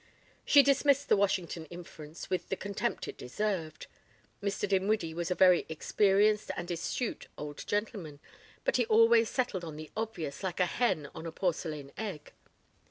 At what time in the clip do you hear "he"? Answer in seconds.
8.77-8.85